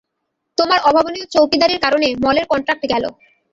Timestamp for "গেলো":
2.91-3.09